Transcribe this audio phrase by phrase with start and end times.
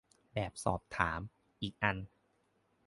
[0.33, 1.19] แบบสอบถาม
[1.61, 1.97] อีกอัน